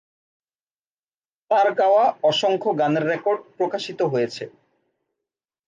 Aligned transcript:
তার 1.51 1.67
গাওয়া 1.79 2.05
অসংখ্য 2.23 2.69
গানের 2.79 3.05
রেকর্ড 3.11 3.41
প্রকাশিত 3.57 3.99
হয়েছে। 4.13 4.43